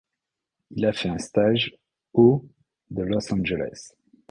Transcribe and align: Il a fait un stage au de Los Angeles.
Il 0.71 0.83
a 0.87 0.93
fait 0.93 1.09
un 1.09 1.19
stage 1.19 1.77
au 2.13 2.43
de 2.89 3.03
Los 3.03 3.31
Angeles. 3.31 3.91